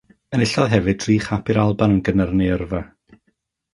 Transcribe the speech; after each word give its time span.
Enillodd 0.35 0.71
hefyd 0.75 1.03
dri 1.03 1.17
chap 1.27 1.51
i'r 1.55 1.59
Alban 1.65 1.93
yn 1.97 2.03
gynnar 2.09 2.33
yn 2.37 2.43
ei 2.47 2.51
yrfa. 2.57 2.81